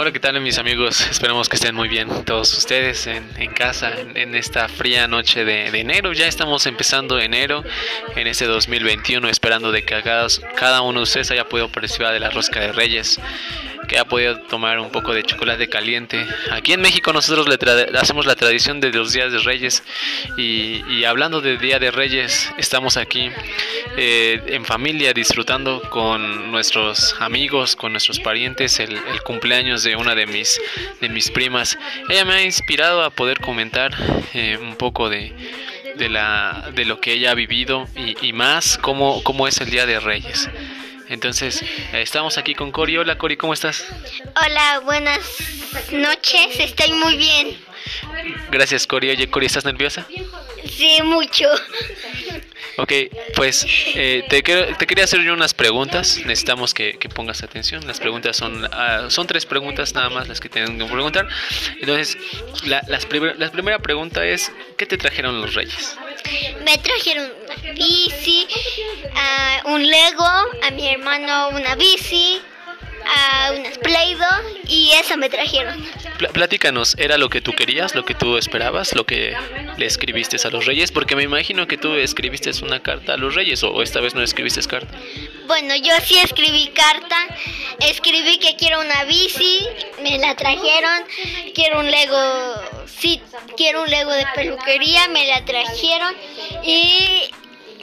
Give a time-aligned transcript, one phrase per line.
[0.00, 1.00] Hola, ¿qué tal mis amigos?
[1.10, 5.72] Esperamos que estén muy bien todos ustedes en, en casa en, esta fría noche de,
[5.72, 6.12] de, enero.
[6.12, 7.64] Ya estamos empezando enero
[8.14, 12.20] en este 2021 esperando de que cada, cada uno de ustedes haya podido participar de
[12.20, 13.18] la rosca de reyes
[13.88, 16.24] que ha podido tomar un poco de chocolate caliente.
[16.52, 17.58] Aquí en México nosotros le
[17.98, 19.82] hacemos la tradición de los días de Reyes
[20.36, 23.30] y, hablando de Día de Reyes, estamos aquí
[23.96, 30.26] eh, en familia disfrutando con nuestros amigos, con nuestros parientes el, cumpleaños de una de
[30.26, 30.60] mis,
[31.00, 31.78] de mis primas.
[32.08, 33.94] Ella me ha inspirado a poder comentar
[34.34, 35.32] eh, un poco de,
[35.96, 39.70] de, la, de lo que ella ha vivido y, y más cómo, cómo es el
[39.70, 40.48] Día de Reyes.
[41.08, 42.96] Entonces, estamos aquí con Cori.
[42.98, 43.84] Hola Cori, ¿cómo estás?
[44.44, 45.20] Hola, buenas
[45.92, 47.56] noches, estoy muy bien.
[48.50, 49.10] Gracias Cori.
[49.10, 50.06] Oye Cori, ¿estás nerviosa?
[50.68, 51.46] Sí, mucho.
[52.76, 52.92] Ok,
[53.34, 56.18] pues eh, te, te, quería hacer yo unas preguntas.
[56.26, 57.86] Necesitamos que, pongas atención.
[57.86, 61.26] Las preguntas son ah, son tres preguntas nada más las que tienen que preguntar.
[61.80, 62.18] Entonces,
[62.64, 65.96] la, las la primera pregunta es, ¿qué te trajeron los reyes?
[66.64, 68.46] Me trajeron una bici,
[69.64, 72.40] un Lego, a mi hermano una bici,
[75.00, 75.84] eso me trajeron.
[76.32, 79.34] platícanos, ¿era lo que tú querías, lo que tú esperabas, lo que
[79.76, 80.92] le escribiste a los reyes?
[80.92, 84.22] Porque me imagino que tú escribiste una carta a los reyes o esta vez no
[84.22, 84.98] escribiste carta.
[85.46, 87.16] Bueno, yo sí escribí carta,
[87.80, 89.66] escribí que quiero una bici,
[90.02, 91.04] me la trajeron,
[91.54, 92.54] quiero un Lego,
[92.86, 93.20] sí,
[93.56, 96.14] quiero un Lego de peluquería, me la trajeron
[96.64, 97.30] y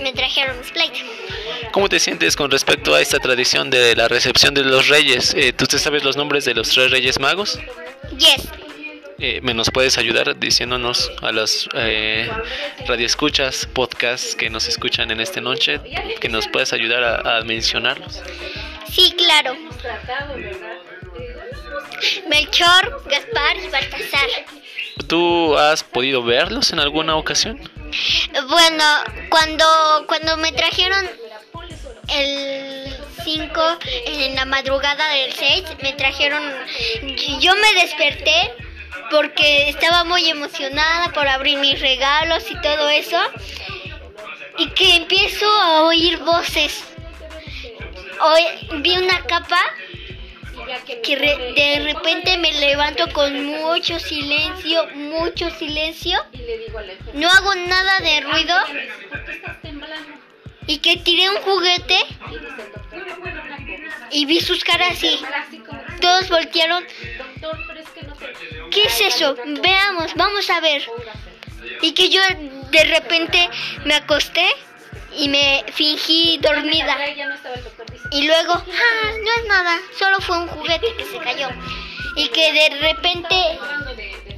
[0.00, 1.04] me trajeron un plate.
[1.74, 5.34] ¿Cómo te sientes con respecto a esta tradición de la recepción de los reyes?
[5.34, 7.58] Eh, ¿Tú te sabes los nombres de los tres reyes magos?
[8.16, 8.48] Yes.
[9.18, 12.30] Eh, ¿Me nos puedes ayudar diciéndonos a los eh,
[12.86, 15.80] radioescuchas, podcasts que nos escuchan en esta noche,
[16.20, 18.22] que nos puedes ayudar a, mencionarlos?
[18.88, 19.56] Sí, claro.
[22.28, 24.28] Melchor, Gaspar y Baltasar.
[25.08, 27.58] ¿Tú has podido verlos en alguna ocasión?
[28.48, 28.84] Bueno,
[29.28, 29.64] cuando,
[30.06, 31.23] cuando me trajeron
[32.08, 32.94] el
[33.24, 36.42] 5 en la madrugada del 6, me trajeron,
[37.40, 38.52] yo me desperté
[39.10, 43.18] porque estaba muy emocionada por abrir mis regalos y todo eso,
[44.58, 46.84] y que empiezo a oír voces.
[48.20, 48.42] Hoy
[48.82, 49.60] vi una capa
[51.02, 56.24] que de repente me levanto con mucho silencio, mucho silencio.
[57.12, 58.54] No hago nada de ruido.
[60.66, 61.98] Y que tiré un juguete
[64.10, 65.20] y vi sus caras y
[66.00, 66.84] todos voltearon.
[68.70, 69.36] ¿Qué es eso?
[69.62, 70.82] Veamos, vamos a ver.
[71.82, 72.20] Y que yo
[72.70, 73.48] de repente
[73.84, 74.46] me acosté
[75.16, 76.96] y me fingí dormida.
[78.10, 81.48] Y luego, ah, no es nada, solo fue un juguete que se cayó.
[82.16, 83.36] Y que de repente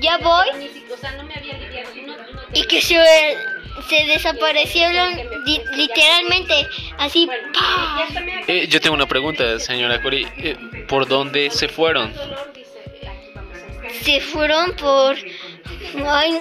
[0.00, 0.46] ya voy
[2.54, 2.96] y que se,
[3.88, 5.14] se desaparecieron
[5.74, 7.28] literalmente, así.
[8.46, 10.26] Eh, yo tengo una pregunta, señora Cori.
[10.38, 10.56] Eh,
[10.88, 12.12] ¿Por dónde se fueron?
[14.02, 15.16] Se fueron por...
[16.06, 16.40] Ay,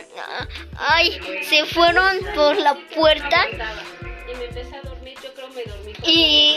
[0.78, 3.48] ay, se fueron por la puerta
[6.06, 6.56] y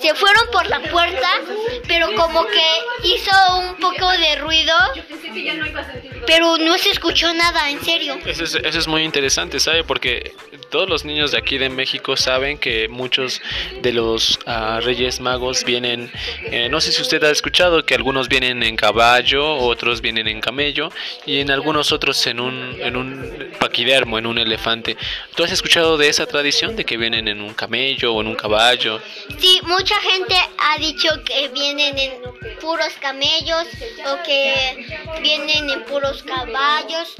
[0.00, 1.28] se fueron por la puerta,
[1.86, 2.66] pero como que
[3.04, 4.74] hizo un poco de ruido,
[6.26, 8.18] pero no se escuchó nada, en serio.
[8.24, 9.84] Eso es, eso es muy interesante, ¿sabe?
[9.84, 10.32] Porque
[10.70, 13.42] todos los niños de aquí de México saben que muchos
[13.82, 16.10] de los ah, Reyes Magos vienen,
[16.44, 20.40] eh, no sé si usted ha escuchado que algunos vienen en caballo, otros vienen en
[20.40, 20.90] camello
[21.26, 24.96] y en algunos otros en un, en un paquidermo, en un elefante.
[25.34, 28.36] ¿Tú has escuchado de esa tradición de que vienen en un camello o en un
[28.36, 29.00] caballo?
[29.38, 32.12] Sí, mucha gente ha dicho que vienen en
[32.60, 33.66] puros camellos
[34.06, 34.86] o que
[35.20, 37.16] vienen en puros caballos,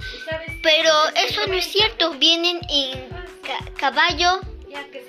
[0.62, 3.08] pero eso no es cierto, vienen en
[3.76, 4.40] caballo,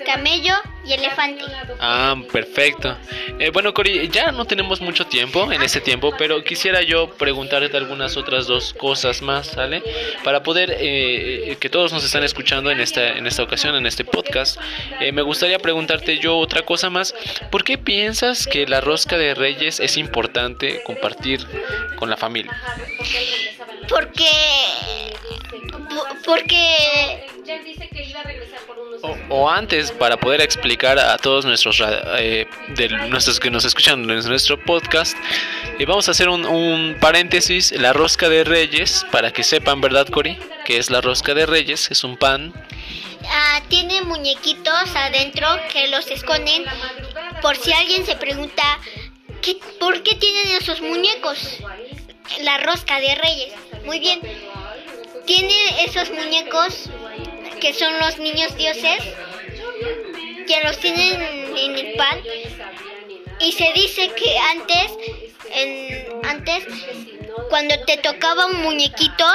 [0.05, 0.53] camello
[0.85, 1.43] y elefante.
[1.79, 2.97] Ah, perfecto.
[3.39, 7.75] Eh, bueno, Cori, ya no tenemos mucho tiempo en este tiempo, pero quisiera yo preguntarte
[7.77, 9.83] algunas otras dos cosas más, ¿sale?
[10.23, 14.03] Para poder eh, que todos nos están escuchando en esta, en esta ocasión, en este
[14.03, 14.59] podcast,
[14.99, 17.13] eh, me gustaría preguntarte yo otra cosa más.
[17.51, 21.45] ¿Por qué piensas que la rosca de Reyes es importante compartir
[21.97, 22.51] con la familia?
[23.87, 24.29] Porque
[26.25, 27.25] porque
[29.29, 31.81] o, antes para poder explicar a todos nuestros
[32.17, 35.17] eh, de nuestros que nos escuchan en nuestro podcast
[35.79, 40.37] y vamos a hacer un, paréntesis la rosca de reyes para que sepan verdad Cori
[40.65, 42.53] que es la rosca de reyes es un pan.
[43.29, 46.63] Ah, tiene muñequitos adentro que los esconden.
[47.41, 48.63] Por si alguien se pregunta
[49.41, 51.59] ¿qué, ¿por qué tienen esos muñecos?
[52.43, 53.53] La rosca de reyes.
[53.85, 54.19] Muy bien.
[55.25, 56.89] Tiene esos muñecos
[57.59, 58.99] que son los niños dioses,
[60.47, 61.21] que los tienen
[61.55, 62.19] en el pan.
[63.39, 64.91] Y se dice que antes,
[65.53, 66.63] en, antes,
[67.49, 69.25] cuando te tocaba un muñequito,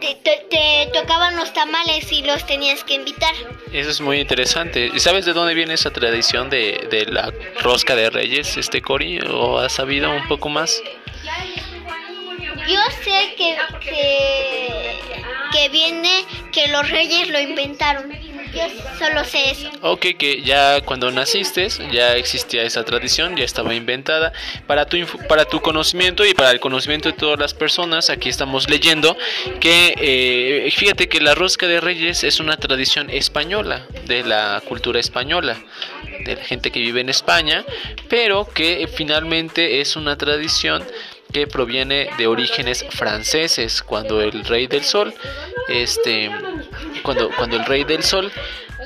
[0.00, 0.14] te,
[0.50, 3.34] te- tocaban los tamales y los tenías que invitar.
[3.72, 4.90] Eso es muy interesante.
[4.94, 7.32] ¿Y sabes de dónde viene esa tradición de, de la
[7.62, 9.20] rosca de reyes, este Cori?
[9.28, 10.82] ¿O has sabido un poco más?
[12.70, 13.56] Yo sé que,
[15.52, 18.12] que, viene que los reyes lo inventaron.
[18.54, 18.62] Yo
[18.96, 19.70] solo sé eso.
[19.82, 24.32] Ok, que ya cuando naciste ya existía esa tradición, ya estaba inventada.
[24.68, 28.70] Para tu, para tu conocimiento y para el conocimiento de todas las personas, aquí estamos
[28.70, 29.16] leyendo
[29.58, 35.00] que, eh, fíjate que la rosca de reyes es una tradición española, de la cultura
[35.00, 35.56] española,
[36.24, 37.64] de la gente que vive en España,
[38.08, 40.84] pero que finalmente es una tradición
[41.32, 45.14] que proviene de orígenes franceses, cuando el rey del sol,
[45.68, 46.30] este,
[47.02, 48.30] cuando, cuando el rey del sol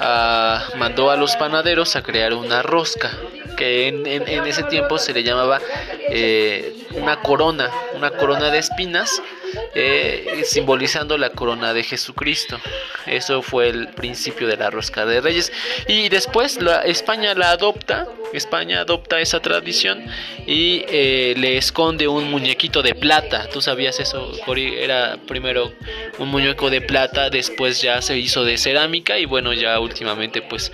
[0.00, 3.10] ah, mandó a los panaderos a crear una rosca,
[3.56, 5.60] que en, en- en ese tiempo se le llamaba
[6.10, 9.22] eh, una corona, una corona de espinas,
[9.74, 12.58] eh, simbolizando la corona de Jesucristo.
[13.06, 15.52] Eso fue el principio de la rosca de reyes.
[15.88, 20.04] Y después España la adopta, España adopta esa tradición
[20.46, 23.48] y eh, le esconde un muñequito de plata.
[23.52, 24.74] ¿Tú sabías eso, Cori?
[24.78, 25.72] Era primero
[26.18, 30.72] un muñeco de plata, después ya se hizo de cerámica y bueno, ya últimamente pues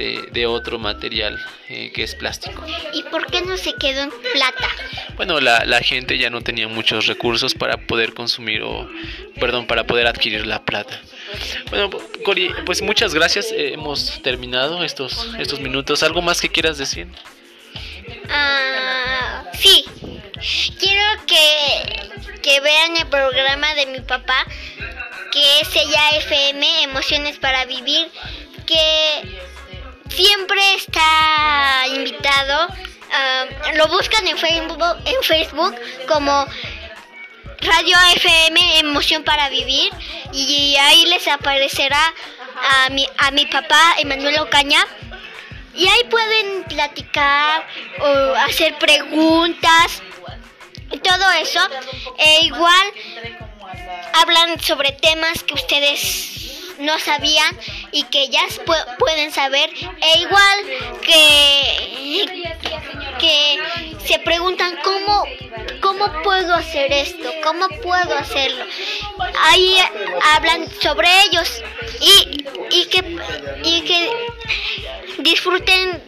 [0.00, 1.38] de, de otro material
[1.68, 2.64] eh, que es plástico.
[2.94, 4.68] ¿Y por qué no se quedó en plata?
[5.16, 8.88] Bueno, la, la gente ya no tenía muchos recursos para poder consumir o,
[9.38, 10.98] perdón, para poder adquirir la plata.
[11.68, 11.90] Bueno,
[12.24, 13.52] Cori, pues muchas gracias.
[13.52, 16.02] eh, hemos terminado estos, estos minutos.
[16.02, 17.06] ¿Algo más que quieras decir?
[18.30, 19.84] Ah, sí.
[20.78, 24.46] Quiero que, que vean el programa de mi papá,
[25.30, 28.08] que es ella FM, Emociones para Vivir,
[28.66, 29.40] que
[30.10, 32.68] siempre está invitado.
[33.12, 35.74] Ah, lo buscan en Facebook, en Facebook
[36.06, 36.46] como
[37.62, 39.92] Radio FM Emoción para Vivir
[40.32, 42.00] y ahí les aparecerá
[42.86, 44.84] a mi, a mi papá Emanuel Ocaña
[45.74, 47.66] y ahí pueden platicar
[48.00, 50.02] o hacer preguntas
[50.90, 51.60] y todo eso.
[52.18, 52.92] E igual
[54.14, 57.56] hablan sobre temas que ustedes no sabían
[57.92, 59.70] y que pu- pueden saber.
[60.00, 60.58] E igual
[61.02, 62.34] que,
[63.18, 63.58] que
[64.06, 65.24] se preguntan cómo,
[65.80, 68.64] cómo puedo hacer esto, cómo puedo hacerlo.
[69.42, 69.76] Ahí
[70.34, 71.62] hablan sobre ellos
[72.00, 73.16] y, y que,
[73.64, 74.10] y que
[75.18, 76.02] disfruten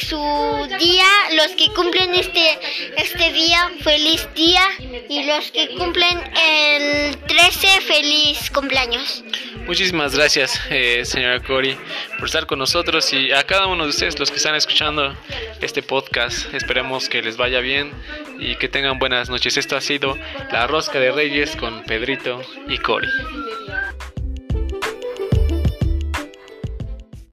[0.00, 2.58] su día, los que cumplen este,
[2.96, 4.66] este día, feliz día,
[5.08, 9.22] y los que cumplen el 13, feliz cumpleaños.
[9.66, 11.76] Muchísimas gracias, eh, señora Cori,
[12.18, 15.16] por estar con nosotros y a cada uno de ustedes, los que están escuchando
[15.62, 16.52] este podcast.
[16.52, 17.90] Esperemos que les vaya bien
[18.38, 19.56] y que tengan buenas noches.
[19.56, 20.18] Esto ha sido
[20.52, 23.08] La Rosca de Reyes con Pedrito y Cori.